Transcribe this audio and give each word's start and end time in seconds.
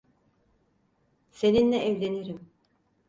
Seninle 1.31 1.77
evlenirim. 1.79 2.49